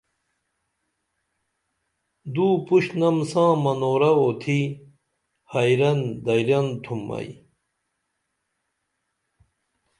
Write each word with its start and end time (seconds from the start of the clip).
دو 2.33 2.47
پُشنم 2.65 3.17
ساں 3.31 3.51
منورہ 3.63 4.11
اوتھی 4.19 4.59
حئرن 5.53 5.99
دئرن 6.25 6.67
تُھم 6.83 7.01
ائی 7.17 7.31